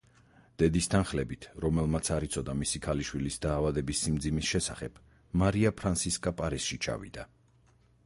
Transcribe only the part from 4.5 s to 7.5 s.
შესახებ, მარია ფრანსისკა პარიზში ჩავიდა.